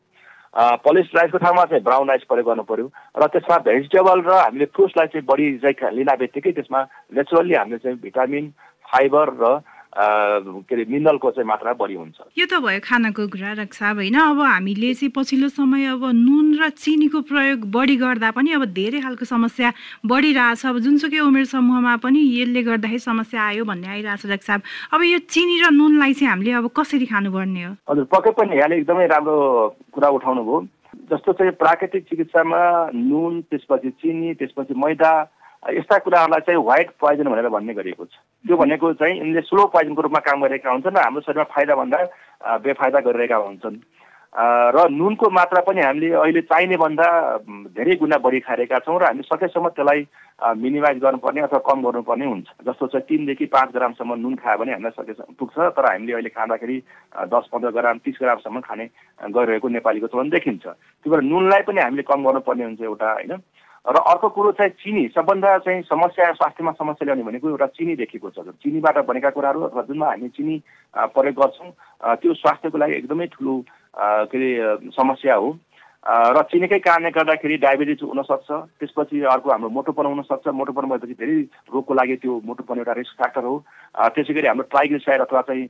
[0.86, 2.86] पलिस राइसको ठाउँमा चाहिँ ब्राउन राइस प्रयोग गर्नु पऱ्यो
[3.18, 6.80] र त्यसमा भेजिटेबल र हामीले फ्रुट्सलाई चाहिँ बढी चाहिँ लिन बित्तिकै त्यसमा
[7.18, 8.50] नेचुरल्ली हामीले चाहिँ भिटामिन
[8.86, 9.54] फाइबर र
[9.96, 14.40] के अरे मिनरलको चाहिँ मात्रा बढी हुन्छ। यो त भयो खानाको कुरा रक्षा होइन। अब
[14.42, 19.24] हामीले चाहिँ पछिल्लो समय अब नुन र चिनीको प्रयोग बढी गर्दा पनि अब धेरै खालको
[19.24, 19.72] समस्या
[20.02, 24.54] बढिरहेछ। अब जुनसुकै उमेर समूहमा पनि यसले गर्दाखेरि समस्या आयो भन्ने आइरहेछ रक्षा
[24.94, 27.72] अब यो चिनी र नुनलाई चाहिँ हामीले अब कसरी खानुपर्ने हो?
[27.90, 29.36] हजुर पक्कै पनि यहाँले एकदमै राम्रो
[29.94, 30.58] कुरा उठाउनु भयो
[31.10, 32.60] जस्तो चाहिँ प्राकृतिक चिकित्सामा
[32.94, 35.12] नुन त्यसपछि चिनी त्यसपछि मैदा
[35.64, 40.02] यस्ता कुराहरूलाई चाहिँ व्हाइट पोइजन भनेर भन्ने गरिएको छ। त्यो भनेको चाहिँ यिनले स्लो पोइजनको
[40.02, 41.98] रूपमा काम गरिरहेका हुन्छन् र हाम्रो शरीरमा फाइदाभन्दा
[42.60, 43.76] बेफाइदा गरिरहेका हुन्छन्।
[44.34, 47.06] र नुनको मात्रा पनि हामीले अहिले चाहिने भन्दा
[47.72, 50.00] धेरै गुणा बढी खाइरहेका छौँ र हामी सकेसम्म त्यसलाई
[50.58, 54.98] मिनिमाइज गर्नुपर्ने अथवा कम गर्नुपर्ने हुन्छ। जस्तो चाहिँ तिनदेखि पाँच ग्रामसम्म नुन खायो भने हामीलाई
[54.98, 56.76] सकेसम्म पुग्छ तर हामीले अहिले खाँदाखेरि
[57.30, 58.84] दस पन्ध्र ग्राम तिस ग्रामसम्म खाने
[59.30, 63.38] गरिरहेको नेपालीको चलन देखिन्छ। त्यो भएर नुनलाई पनि हामीले कम गर्नुपर्ने हुन्छ एउटा होइन।
[63.84, 68.30] र अर्को कुरो चाहिँ चिनी सबभन्दा चाहिँ समस्या स्वास्थ्यमा समस्या ल्याउने भनेको एउटा चिनी देखेको
[68.32, 70.56] छ। चिनीबाट बनेका कुराहरू अथवा जुनमा हामी चिनी
[71.12, 71.70] प्रयोग गर्छौँ।
[72.16, 73.54] त्यो स्वास्थ्यको लागि एकदमै ठुलो
[74.32, 75.48] के अरे समस्या हो।
[76.04, 81.36] र चिनीकै कारणले गर्दाखेरि डायबिटिज हुनसक्छ। त्यसपछि अर्को हाम्रो मोटोपन हुनसक्छ। मोटोपन भएपछि धेरै
[81.72, 83.56] रोगको लागि त्यो मोटोपन एउटा रिस्क फ्याक्टर हो।
[84.12, 85.64] त्यसै गरी हाम्रो ट्राइग्लिसाइड अथवा चाहिँ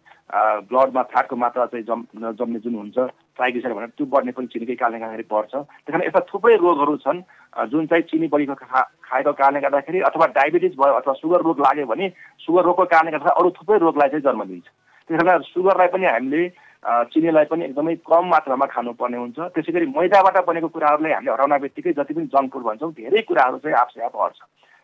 [0.66, 2.02] ब्लडमा फ्याटको मात्रा चाहिँ जम्
[2.34, 2.98] जम्ने जुन हुन्छ
[3.38, 7.22] ट्राइग्लिसाइड भनेर त्यो बढ्ने पनि चिनीकै कारणले गर्दाखेरि बढ्छ। त्यस कारण यस्ता थुप्रै रोगहरू छन्
[7.70, 11.86] जुन चाहिँ चिनी बढीको खा खाएको कारणले गर्दाखेरि अथवा डायबिटिज भयो अथवा सुगर रोग लाग्यो
[11.86, 12.10] भने
[12.42, 14.66] सुगर रोगको कारणले गर्दा अरू थुप्रै रोगलाई चाहिँ जन्म दिन्छ।
[15.10, 16.42] त्यस कारण सुगरलाई पनि हामीले
[16.84, 21.92] चिनीलाई पनि एकदमै कम मात्रामा खानुपर्ने हुन्छ। त्यसै गरी मैदाबाट बनेको कुराहरूलाई हामीले हराउन बित्तिकै
[21.96, 24.40] जति पनि जङ्क फुड भन्छौँ धेरै कुराहरू चाहिँ आफै आफ हट्छ।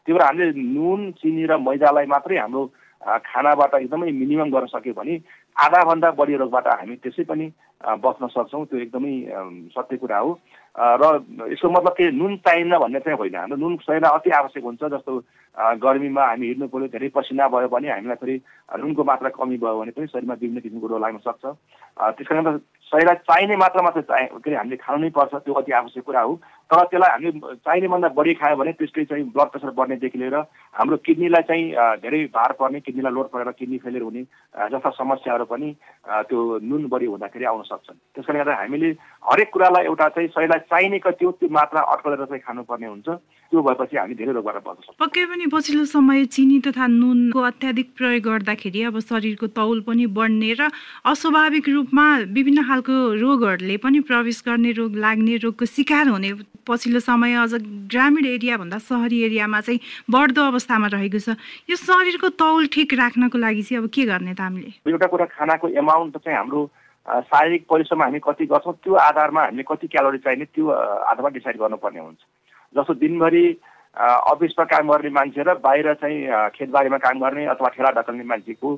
[0.06, 2.62] त्यही भएर हामीले नुन चिनी र मैदालाई मात्रै हाम्रो
[3.00, 5.14] खानाबाट एकदमै मिनिमम गर्न सक्यो भने
[5.56, 7.46] आधाभन्दा बढी रोगबाट हामी त्यसै पनि
[7.80, 9.14] बच्न सक्छौँ। त्यो एकदमै
[9.72, 10.30] सत्य कुरा हो।
[10.76, 11.04] र
[11.48, 15.12] यसको मतलब के नुन चाहिन्न भन्ने चाहिँ होइन। हाम्रो नुन शरीरलाई अति आवश्यक हुन्छ जस्तो
[15.80, 18.36] गर्मीमा हामी हिँड्नु पऱ्यो धेरै पसिना भयो भने हामीलाई फेरि
[18.78, 21.44] नुनको मात्रा कमी भयो भने पनि शरीरमा विभिन्न किसिमको रोग लाग्न सक्छ।
[22.14, 22.58] त्यस कारण
[22.90, 26.34] शरीरलाई चाहिने मात्रामा चाहिँ के अरे हामीले खानु नै पर्छ त्यो अति आवश्यक कुरा हो।
[26.70, 30.36] तर त्यसलाई हामीले चाहिने भन्दा बढी खायो भने त्यसले चाहिँ ब्लड प्रेसर बढ्नेदेखि लिएर
[30.74, 31.64] हाम्रो किडनीलाई चाहिँ
[32.02, 34.22] धेरै भार पर्ने किडनीलाई लोड परेर किडनी फेलियर हुने
[34.74, 35.68] जस्ता समस्याहरू पनि
[36.30, 38.90] त्यो नुन बढी हुँदाखेरि आउन सक्छन्। त्यस कारणले गर्दा हामीले
[39.30, 43.08] हरेक कुरालाई एउटा चाहिँ शरीरलाई चाहिने कति हो त्यो मात्रा अड्कलेर चाहिँ खानुपर्ने हुन्छ।
[43.50, 47.88] त्यो भएपछि हामी धेरै रोगबाट बच्न सक्छौँ। पक्कै पनि पछिल्लो समय चिनी तथा नुनको अत्याधिक
[47.98, 50.70] प्रयोग गर्दाखेरि अब शरीरको तौल पनि बढ्ने र
[51.02, 56.32] अस्वाभाविक रूपमा विभिन्न खालको रोगहरूले पनि प्रवेश गर्ने रोग लाग्ने रोगको शिकार हुने
[56.64, 57.52] पछिल्लो समय अझ
[57.92, 61.36] ग्रामीण एरियाभन्दा सहरी एरियामा चाहिँ बढ्दो अवस्थामा रहेको छ।
[61.68, 64.70] यो शरीरको तौल ठिक राख्नको लागि चाहिँ अब के गर्ने त हामीले?
[64.88, 66.60] एउटा कुरा खानाको एमाउन्ट चाहिँ हाम्रो
[67.26, 72.00] शारीरिक परिश्रम हामी कति गर्छौँ त्यो आधारमा हामीले कति क्यालोरी चाहिने त्यो आधारमा डिसाइड गर्नुपर्ने
[72.00, 72.20] हुन्छ।
[72.74, 73.44] जस्तो दिनभरि
[73.90, 76.18] अफिसमा काम गर्ने मान्छे र बाहिर चाहिँ
[76.54, 78.68] खेतबारीमा काम गर्ने अथवा ठेला ढकल्ने मान्छेको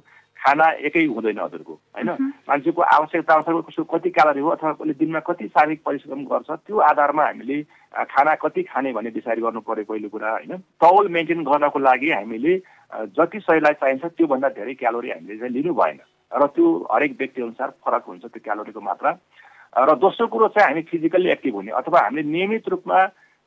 [0.43, 2.11] खाना एकै हुँदैन हजुरको होइन?
[2.49, 6.79] मान्छेको आवश्यकता अनुसार कसो कति क्यालोरी हो अथवा उसले दिनमा कति शारीरिक परिश्रम गर्छ त्यो
[6.83, 7.63] आधारमा हामीले
[8.11, 10.57] खाना कति खाने भन्ने डिसाइड गर्नु पऱ्यो पहिलो कुरा होइन?
[10.83, 12.57] तौल मेन्टेन गर्नको लागि हामीले
[13.15, 15.99] जति शरीरलाई चाहिन्छ त्योभन्दा धेरै क्यालोरी हामीले चाहिँ लिनु भएन।
[16.33, 19.11] र त्यो हरेक व्यक्ति अनुसार फरक हुन्छ त्यो क्यालोरीको मात्रा।
[19.73, 22.99] र दोस्रो कुरो चाहिँ हामी फिजिकल्ली एक्टिभ हुने अथवा हामीले नियमित रूपमा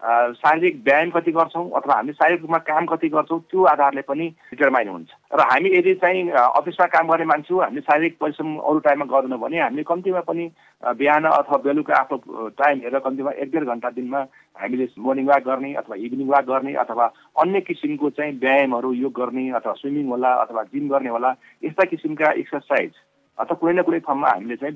[0.02, 4.88] शारीरिक व्यायाम कति गर्छौँ अथवा हामी शारीरिक रूपमा काम कति गर्छौँ त्यो आधारले पनि डिटरमाइन
[4.88, 9.06] हुन्छ र हामी यदि चाहिँ अफिसमा काम गर्ने मान्छे हो हामीले शारीरिक परिश्रम अरू टाइममा
[9.08, 10.52] गर्दैनौँ भने हामीले कम्तीमा पनि
[10.94, 14.20] बिहान अथवा बेलुका आफ्नो टाइम हेरेर कम्तीमा एक डेढ घन्टा दिनमा
[14.56, 19.50] हामीले मोर्निङ वाक गर्ने अथवा इभिनिङ वाक गर्ने अथवा अन्य किसिमको चाहिँ व्यायामहरू योग गर्ने
[19.56, 22.92] अथवा स्विमिङ होला अथवा जिम गर्ने होला यस्ता किसिमका एक्सर्साइज
[23.40, 24.76] अथवा कुनै न कुनै फर्ममा हामीले चाहिँ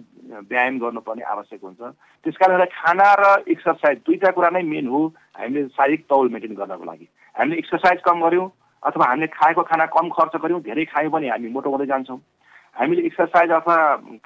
[0.50, 1.82] व्यायाम गर्नुपर्ने आवश्यक हुन्छ।
[2.26, 5.02] त्यस कारणले खाना र एक्सर्साइज दुईवटा कुरा नै मेन हो
[5.40, 8.48] हामीले शारीरिक तौल मेन्टेन गर्नको लागि। हामीले एक्सर्साइज कम गऱ्यौँ
[8.84, 12.20] अथवा हामीले खाएको खाना कम खर्च गऱ्यौँ धेरै खायौँ भने हामी मोटो हुँदै जान्छौँ।
[12.76, 13.78] हामीले एक्सर्साइज अथवा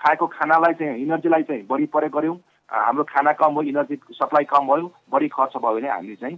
[0.02, 2.38] खाएको खानालाई चाहिँ इनर्जीलाई चाहिँ बढी प्रयोग गऱ्यौँ।
[2.74, 6.38] हाम्रो खाना कम भयो इनर्जी सप्लाई कम भयो बढी खर्च भयो भने हामी चाहिँ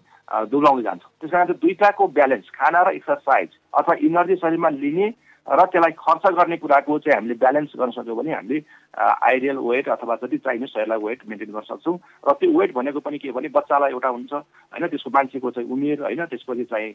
[0.52, 5.08] दुब्लाउँदै जान्छौँ। त्यस कारण दुईवटाको ब्यालेन्स खाना र एक्सर्साइज अथवा इनर्जी शरीरमा लिने
[5.48, 8.60] र त्यसलाई खर्च गर्ने कुराको चाहिँ हामीले ब्यालेन्स गर्न सक्यौँ भने हामीले
[8.96, 11.98] आइडियल वेट अथवा जति चाहिने शरीरलाई वेट मेन्टेन गर्न सक्छौँ।
[12.30, 16.02] र त्यो वेट भनेको पनि के भने बच्चालाई एउटा हुन्छ होइन त्यसको मान्छेको चाहिँ उमेर
[16.02, 16.94] होइन त्यसपछि चाहिँ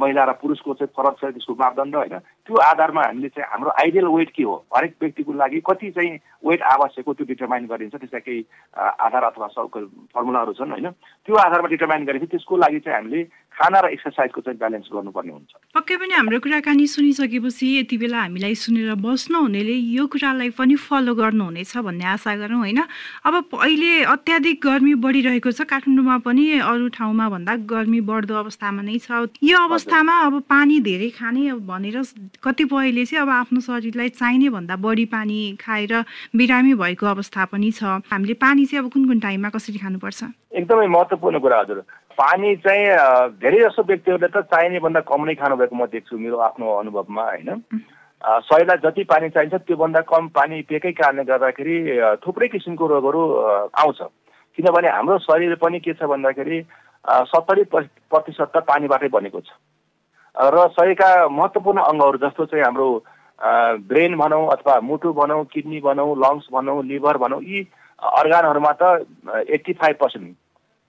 [0.00, 4.06] महिला र पुरुषको चाहिँ फरक छ त्यसको मापदण्ड होइन त्यो आधारमा हामीले चाहिँ हाम्रो आइडियल
[4.06, 4.54] वेट के हो?
[4.76, 6.10] हरेक व्यक्तिको लागि कति चाहिँ
[6.46, 8.40] वेट आवश्यक हो त्यो डिटर्माइन गरिन्छ त्यसका केही
[8.78, 9.46] आधार अथवा
[10.14, 10.88] फर्मुलाहरू छन् होइन
[11.26, 15.52] त्यो आधारमा डिटर्माइन गरेपछि त्यसको लागि चाहिँ हामीले खाना र एक्सर्साइजको चाहिँ ब्यालेन्स गर्नुपर्ने हुन्छ।
[15.74, 21.76] पक्कै पनि हाम्रो कुराकानी सुनिसकेपछि यति बेला हामीलाई सुनेर बस्नुहुनेले यो कुरालाई पनि फलो गर्नुहुनेछ
[21.80, 22.80] भन्ने आशा गरौँ होइन?
[23.24, 28.98] अब अहिले अत्याधिक गर्मी बढिरहेको छ काठमाडौँमा पनि अरू ठाउँमा भन्दा गर्मी बढ्दो अवस्थामा नै
[29.00, 31.96] छ। यो अवस्थामा अब पानी धेरै खाने भनेर
[32.44, 35.92] कतिपयले चाहिँ अब आफ्नो शरीरलाई चाहिने भन्दा बढी पानी खाएर
[36.36, 40.20] बिरामी भएको अवस्था पनि छ। हामीले पानी चाहिँ अब कुन कुन टाइममा कसरी खानुपर्छ?
[40.52, 41.80] एकदमै महत्त्वपूर्ण कुरा हजुर।
[42.20, 42.84] पानी चाहिँ
[43.40, 47.48] धेरै जसो व्यक्तिहरूले त चाहिने भन्दा कम नै खानुभएको म देख्छु मेरो आफ्नो अनुभवमा होइन?
[48.20, 51.76] शरीरलाई जति पानी चाहिन्छ त्योभन्दा कम पानी पिएकै कारणले गर्दाखेरि
[52.20, 53.22] थुप्रै किसिमको रोगहरू
[53.80, 54.00] आउँछ।
[54.58, 56.58] किनभने हाम्रो शरीर पनि के छ भन्दाखेरि
[57.32, 59.48] सत्तरी प्रतिशत त पानीबाटै बनेको छ।
[60.36, 62.88] र शरीरका महत्त्वपूर्ण अङ्गहरू जस्तो चाहिँ हाम्रो
[63.88, 67.60] ब्रेन भनौँ अथवा मुटु भनौँ किडनी भनौँ लङ्स भनौँ लिभर भनौँ यी
[67.98, 68.82] अर्गानहरूमा त
[69.48, 70.36] एट्टी फाइभ पर्सेन्ट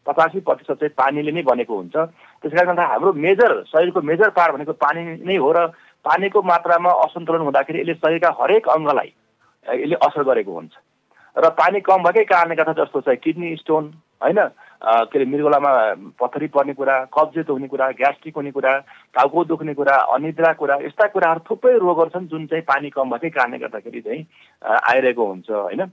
[0.08, 1.96] पचासी प्रतिशत चाहिँ पानीले नै बनेको हुन्छ।
[2.44, 5.72] त्यस कारण हाम्रो मेजर शरीरको मेजर पार्ट भनेको पानी नै हो र
[6.06, 9.10] पानीको मात्रामा असन्तुलन हुँदाखेरि यसले शरीरका हरेक अङ्गलाई
[9.66, 10.74] यसले असर गरेको हुन्छ।
[11.36, 13.84] र पानी कम भएकै कारणले गर्दा जस्तो चाहिँ किडनी स्टोन
[14.22, 14.40] होइन
[14.82, 15.72] के अरे मृगौलामा
[16.20, 18.72] पथरी पर्ने कुरा कब्जियत हुने कुरा ग्यास्ट्रिक हुने कुरा
[19.16, 23.30] टाउको दुख्ने कुरा अनिद्रा कुरा यस्ता कुराहरू थुप्रै रोगहरू छन् जुन चाहिँ पानी कम भएकै
[23.30, 24.22] कारणले गर्दाखेरि चाहिँ
[24.66, 25.86] आइरहेको हुन्छ होइन।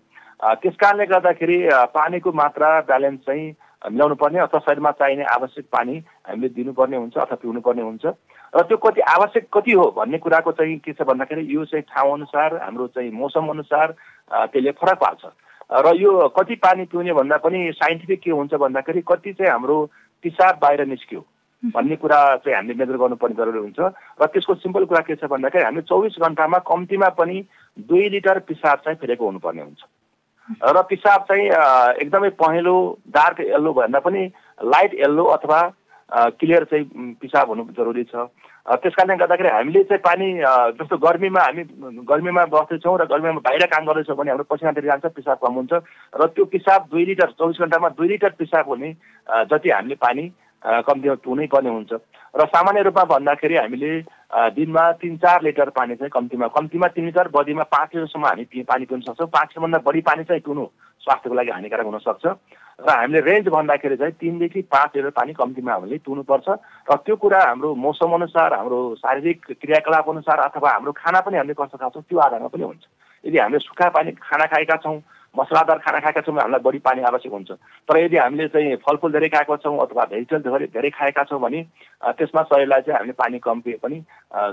[0.58, 1.58] त्यस कारणले गर्दाखेरि
[1.94, 3.46] पानीको मात्रा ब्यालेन्स चाहिँ
[3.92, 8.04] मिलाउनु पर्ने अथवा शरीरमा चाहिने आवश्यक पानी हामीले दिनुपर्ने हुन्छ अथवा पिउनुपर्ने हुन्छ।
[8.56, 12.12] र त्यो कति आवश्यक कति हो भन्ने कुराको चाहिँ के छ भन्दाखेरि यो चाहिँ ठाउँ
[12.12, 13.92] अनुसार हाम्रो चाहिँ मौसम अनुसार
[14.32, 15.24] त्यसले फरक पार्छ।
[15.84, 19.76] र यो कति पानी पिउने भन्दा पनि साइन्टिफिक के हुन्छ भन्दाखेरि कति चाहिँ हाम्रो
[20.24, 21.20] पिसाब बाहिर निस्क्यो
[21.62, 23.78] भन्ने कुरा चाहिँ हामीले मेजर गर्नुपर्ने जरुरी हुन्छ।
[24.22, 27.44] र त्यसको सिम्पल कुरा के छ भन्दाखेरि हामीले चौबिस घन्टामा कम्तीमा पनि
[27.76, 29.82] दुई लिटर पिसाब चाहिँ फेरेको हुनुपर्ने हुन्छ।
[30.48, 31.46] र पिसाब चाहिँ
[32.00, 32.76] एकदमै पहेँलो
[33.12, 34.24] डार्क यल्लो भन्दा पनि
[34.72, 35.60] लाइट यल्लो अथवा
[36.10, 38.28] क्लियर चाहिँ पिसाब हुनु जरुरी छ।
[38.68, 40.28] त्यस कारणले गर्दाखेरि हामीले चाहिँ पानी
[40.76, 41.62] जस्तो गर्मीमा हामी
[42.04, 45.72] गर्मीमा बस्दैछौँ र गर्मीमा बाहिर काम गर्दैछौँ भने हाम्रो पसिना धेरै जान्छ पिसाब कम हुन्छ।
[46.16, 48.92] र त्यो पिसाब दुई लिटर चौबिस घन्टामा दुई लिटर पिसाब हुने
[49.48, 50.24] जति हामीले पानी
[50.62, 51.92] कम्तीमा पिउनै पर्ने हुन्छ।
[52.36, 53.92] र सामान्य रूपमा भन्दाखेरि हामीले
[54.30, 58.84] दिनमा तिन चार लिटर पानी चाहिँ कम्तीमा कम्तीमा तिन लिटर बढीमा पाँच लिटरसम्म हामी पानी
[58.84, 60.64] पिउन सक्छौँ। पाँच लिटरभन्दा बढी पानी चाहिँ पिउनु
[61.00, 62.26] स्वास्थ्यको लागि हानिकारक हुनसक्छ
[62.78, 66.48] र हामीले रेन्ज भन्दाखेरि चाहिँ तिनदेखि पाँच लिटर पानी कम्तीमा हामीले पिउनुपर्छ।
[66.92, 71.54] र त्यो कुरा हाम्रो मौसम अनुसार हाम्रो शारीरिक क्रियाकलाप अनुसार अथवा हाम्रो खाना पनि हामीले
[71.56, 72.84] कस्तो खान्छौँ त्यो आधारमा पनि हुन्छ।
[73.24, 75.00] यदि हामीले सुक्खा पानी खाना खाएका छौँ
[75.38, 77.50] मसलादार खाना खाएका छौँ हामीलाई बढी पानी आवश्यक हुन्छ।
[77.88, 81.62] तर यदि हामीले चाहिँ फलफुल धेरै खाएको छौँ अथवा भेजिटेबल धेरै धेरै खाएका छौँ भने
[82.18, 84.00] त्यसमा शरीरलाई चाहिँ हामीले पानी कम पिए पनि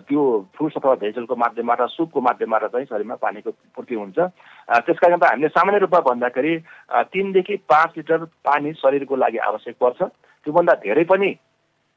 [0.08, 0.22] त्यो
[0.56, 4.18] फ्रुट्स अथवा भेजिटेबलको माध्यमबाट सुपको माध्यमबाट चाहिँ शरीरमा पानीको पूर्ति हुन्छ।
[4.86, 6.54] त्यस कारण हामीले सामान्य रूपमा भन्दाखेरि
[7.14, 11.30] तिनदेखि पाँच लिटर पानी शरीरको लागि आवश्यक पर्छ। त्योभन्दा धेरै पनि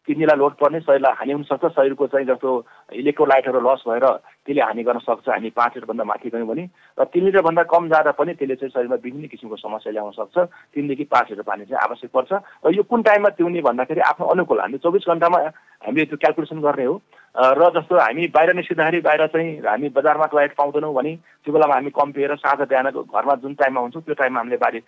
[0.08, 2.50] किडनीलाई लोड पर्ने शरीरलाई हानि हुनसक्छ शरीरको चाहिँ जस्तो
[2.96, 4.06] इलेक्ट्रोलाइटहरू लस भएर
[4.46, 6.64] त्यसले हानि गर्न सक्छ हामी पाँच लिटरभन्दा माथि गयौँ भने
[6.98, 10.36] र तिन लिटरभन्दा कम जाँदा पनि त्यसले चाहिँ शरीरमा विभिन्न किसिमको समस्या ल्याउन सक्छ
[10.72, 12.32] तिनदेखि पाँच लिटर पानी चाहिँ आवश्यक पर्छ
[12.64, 15.38] र यो कुन टाइममा पिउने भन्दाखेरि आफ्नो अनुकूल हामीले चौबिस घन्टामा
[15.82, 16.96] हामीले त्यो क्यालकुलेसन गर्ने हो
[17.36, 21.90] र जस्तो हामी बाहिर निस्किँदाखेरि बाहिर चाहिँ हामी बजारमा टोयलेट पाउँदैनौँ भने त्यो बेलामा हामी
[21.92, 24.80] कम पिएर साँझ बिहानको घरमा जुन टाइममा हुन्छौँ त्यो टाइममा हामीले बारी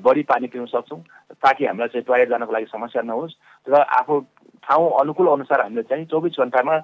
[0.00, 1.00] बढी पानी पिउन सक्छौँ
[1.36, 3.34] ताकि हामीलाई चाहिँ टोयलेट जानको लागि समस्या नहोस्
[3.66, 4.20] र आफू
[4.66, 6.76] ठाउँ अनुकूल अनुसार हामीले चाहिँ चौबिस घन्टामा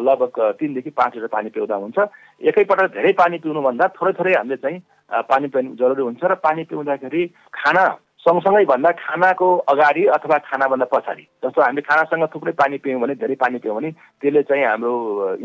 [0.00, 1.98] लगभग तिनदेखि पाँच लिटर पानी पिउँदा हुन्छ।
[2.40, 4.78] एकैपल्ट धेरै पानी पिउनुभन्दा थोरै थोरै हामीले चाहिँ
[5.26, 7.22] पानी पिउनु जरुरी हुन्छ र पानी पिउँदाखेरि
[7.54, 7.84] खाना
[8.26, 13.34] सँगसँगै भन्दा खानाको अगाडि अथवा खानाभन्दा पछाडि जस्तो हामीले खानासँग थुप्रै पानी पियौँ भने धेरै
[13.38, 13.90] पानी पियौँ भने
[14.22, 14.94] त्यसले चाहिँ हाम्रो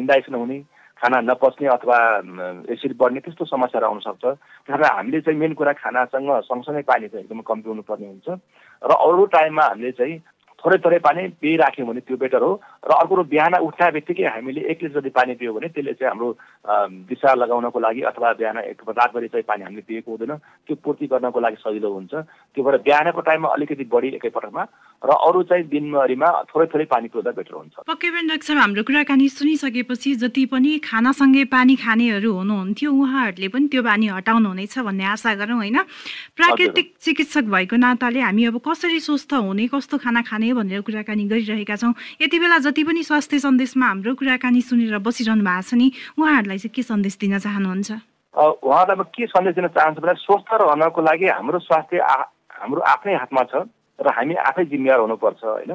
[0.02, 0.58] इन्डाइसन हुने
[1.02, 1.98] खाना नपच्ने अथवा
[2.74, 4.26] एसिड बढ्ने त्यस्तो समस्याहरू आउन सक्छ।
[4.66, 8.30] त्यस हामीले चाहिँ मेन कुरा खानासँग सँगसँगै पानी चाहिँ एकदमै कम पिउनु पर्ने हुन्छ।
[8.82, 10.18] र अरू टाइममा हामीले चाहिँ
[10.62, 12.52] थोरै थोरै पानी पिइराख्यौँ भने त्यो बेटर हो।
[12.86, 16.10] र अर्को कुरो बिहान उठ्दा बित्तिकै हामीले एक लिटर जति पानी पियो भने त्यसले चाहिँ
[16.14, 16.30] हाम्रो
[17.10, 20.34] दिशा लगाउनको लागि अथवा बिहान एक रातभरि चाहिँ पानी हामीले पिएको हुँदैन।
[20.68, 22.14] त्यो पूर्ति गर्नको लागि सजिलो हुन्छ।
[22.54, 24.64] त्यो भएर बिहानको टाइममा अलिकति बढी एकैपटकमा
[25.02, 28.84] र अरू चाहिँ दिनभरिमा थोरै थोरै पानी पिउँदा बेटर हुन्छ। पक्कै पनि डाक्टर साहब हाम्रो
[28.86, 35.06] कुराकानी सुनिसकेपछि जति पनि खानासँगै पानी खानेहरू हुनुहुन्थ्यो उहाँहरूले पनि त्यो बानी हटाउनु हुनेछ भन्ने
[35.10, 35.78] आशा गरौँ होइन?
[36.38, 41.76] प्राकृतिक चिकित्सक भएको नाताले हामी अब कसरी स्वस्थ हुने कस्तो खाना खाने भनेर कुराकानी गरिरहेका
[41.76, 45.88] छौँ। यति बेला जति पनि स्वास्थ्य सन्देशमा हाम्रो कुराकानी सुनेर बसिरहनु भएको छ नि
[46.20, 47.90] उहाँहरूलाई चाहिँ के सन्देश दिन चाहनुहुन्छ?
[48.36, 53.44] उहाँहरूलाई म के सन्देश दिन चाहन्छु भने स्वस्थ रहनको लागि हाम्रो स्वास्थ्य हाम्रो आफ्नै हातमा
[53.52, 53.54] छ
[54.00, 55.72] र हामी आफै जिम्मेवार हुनुपर्छ होइन?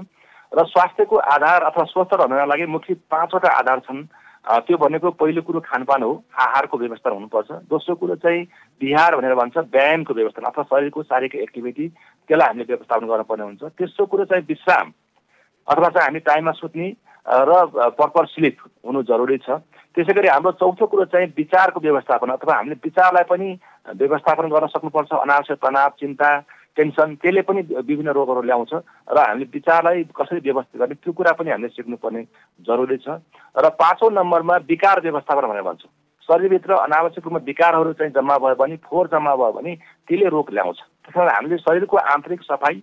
[0.53, 4.07] र स्वास्थ्यको आधार अथवा स्वस्थ रहनको लागि मुख्य पाँचवटा आधार छन्।
[4.47, 8.47] त्यो भनेको पहिलो कुरो खानपान हो आहारको व्यवस्था हुनुपर्छ। दोस्रो कुरो चाहिँ
[8.81, 11.87] बिहार भनेर भन्छ व्यायामको व्यवस्था अथवा शरीरको शारीरिक एक्टिभिटी।
[12.29, 14.93] त्यसलाई हामीले व्यवस्थापन गर्नुपर्ने हुन्छ। तेस्रो कुरो चाहिँ विश्राम
[15.69, 16.89] अथवा चाहिँ हामी टाइममा सुत्ने
[17.27, 17.51] र
[17.97, 19.59] प्रपर स्लिप हुनु जरुरी छ।
[19.95, 23.49] त्यसै गरी हाम्रो चौथो कुरो चाहिँ विचारको व्यवस्थापन अथवा हामीले विचारलाई पनि
[23.97, 26.31] व्यवस्थापन गर्न सक्नुपर्छ। अनावश्यक तनाव चिन्ता
[26.77, 28.73] टेन्सन त्यसले पनि विभिन्न रोगहरू ल्याउँछ।
[29.11, 32.23] र हामीले विचारलाई कसरी व्यवस्थित गर्ने त्यो कुरा पनि हामीले सिक्नुपर्ने
[32.63, 33.09] जरुरी छ।
[33.57, 35.91] र पाँचौँ नम्बरमा विकार व्यवस्थापन भनेर भन्छौँ।
[36.29, 39.75] शरीरभित्र अनावश्यक रूपमा विकारहरू चाहिँ जम्मा भयो भने फोहोर जम्मा भयो भने
[40.09, 42.83] त्यसले रोग ल्याउँछ। त्यस हामीले शरीरको आन्तरिक सफाइ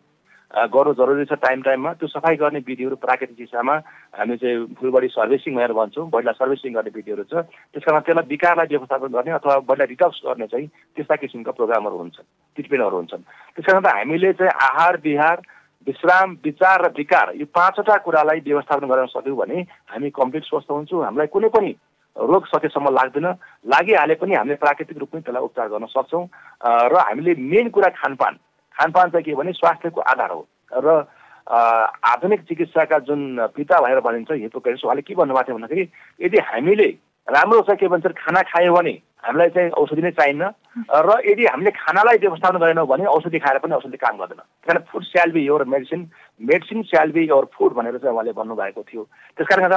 [0.54, 3.76] गर्नु जरुरी छ टाइम टाइममा। त्यो सफाइ गर्ने विधिहरू प्राकृतिक दिशामा
[4.16, 7.34] हामी चाहिँ फुल बडी सर्भिसिङ भनेर भन्छौँ बडीलाई सर्भिसिङ गर्ने विधिहरू छ।
[7.74, 12.30] त्यस कारण त्यसलाई विकारलाई व्यवस्थापन गर्ने अथवा बडीलाई डिटक्स गर्ने चाहिँ त्यस्ता किसिमका प्रोग्रामहरू हुन्छन्
[12.56, 13.24] ट्रिटमेन्टहरू हुन्छन्।
[13.58, 15.42] त्यस कारण हामीले चाहिँ आहार विहार
[15.88, 21.04] विश्राम विचार र विकार यो पाँचवटा कुरालाई व्यवस्थापन गर्न सक्यौँ भने हामी कम्प्लिट स्वस्थ हुन्छौँ।
[21.04, 21.72] हामीलाई कुनै पनि
[22.18, 23.28] रोग सकेसम्म लाग्दैन।
[23.66, 26.26] लागिहाले पनि हामीले प्राकृतिक रूपमै त्यसलाई उपचार गर्न सक्छौँ।
[26.64, 28.34] र हामीले मेन कुरा खानपान।
[28.76, 30.42] खानपान चाहिँ के भने स्वास्थ्यको आधार हो।
[30.74, 31.06] र
[31.44, 35.84] आधुनिक चिकित्साका जुन पिता भनेर भनिन्छ हिपोक्रेटिस उहाँले के भन्नुभएको थियो भन्दाखेरि
[36.22, 36.88] यदि हामीले
[37.28, 40.44] राम्रो छ के भन्छ खाना खायो भने हामीलाई चाहिँ औषधि नै चाहिन्न।
[40.88, 44.82] र यदि हामीले खानालाई व्यवस्थापन गरेनौँ भने औषधि खाएर पनि औषधि काम गर्दैन। त्यस कारण
[44.88, 46.02] food shall be your medicine
[46.42, 49.04] medicine shall be your food भनेर चाहिँ उहाँले भन्नुभएको थियो।
[49.38, 49.72] त्यस कारण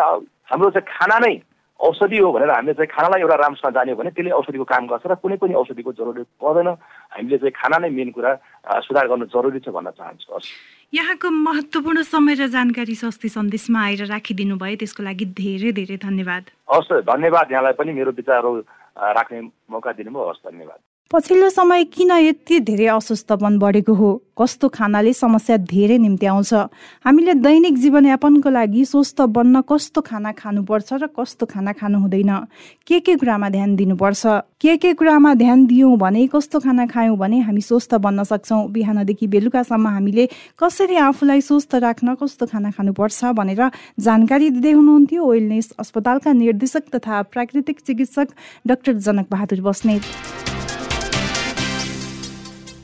[0.51, 1.35] हाम्रो चाहिँ खाना नै
[1.81, 5.15] औषधि हो भनेर हामीले चाहिँ खानालाई एउटा राम्रोसँग जान्यो भने त्यसले औषधिको काम गर्छ र
[5.21, 6.69] कुनै पनि औषधिको जरुरत पर्दैन।
[7.13, 8.31] हामीले चाहिँ खाना नै मेन कुरा
[8.81, 10.49] सुधार गर्नु जरुरी छ भन्न चाहन्छु। हस्।
[10.95, 16.45] यहाँको महत्त्वपूर्ण समय र जानकारी स्वास्थ्य सन्देशमा आएर राखिदिनु भयो त्यसको लागि धेरै धेरै धन्यवाद।
[16.73, 18.53] हस् धन्यवाद। यहाँलाई पनि मेरो विचारहरू
[18.97, 24.09] राख्ने मौका दिनुभयो। हस् धन्यवाद। पछिल्लो समय किन यति धेरै अस्वस्थपन बढेको हो?
[24.39, 26.53] कस्तो खानाले समस्या धेरै निम्ति आउँछ?
[27.07, 32.31] हामीले दैनिक जीवनयापनको लागि स्वस्थ बन्न कस्तो खाना खानुपर्छ र कस्तो खाना खानु हुँदैन
[32.83, 34.27] के के कुरामा ध्यान दिनुपर्छ?
[34.59, 38.67] के के कुरामा ध्यान दियौँ भने कस्तो खाना खायौँ भने हामी स्वस्थ बन्न सक्छौँ?
[38.67, 43.63] बिहानदेखि बेलुकासम्म हामीले कसरी आफूलाई स्वस्थ राख्न कस्तो खाना खानुपर्छ भनेर
[44.01, 48.29] जानकारी दिँदै हुनुहुन्थ्यो। वेलनेस अस्पतालका निर्देशक तथा प्राकृतिक चिकित्सक
[48.67, 50.03] doctor Janak Bahadur Basnet.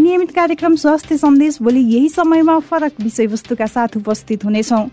[0.00, 4.86] नियमित कार्यक्रम स्वास्थ्य सन्देश भोलि यही समयमा फरक विषयवस्तुका साथ उपस्थित हुनेछौँ।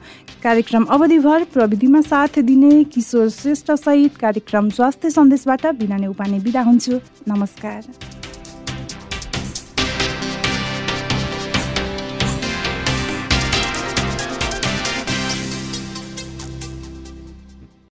[0.43, 6.61] कार्यक्रम अवधिभर प्रविधिमा साथ दिने किशोर श्रेष्ठ सहित कार्यक्रम स्वास्थ्य सन्देशबाट बिना नै उपाने बिदा
[6.61, 7.83] हुन्छु। नमस्कार।